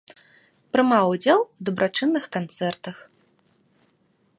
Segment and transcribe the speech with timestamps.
[0.75, 2.97] Прымаў удзел у дабрачынных канцэртах.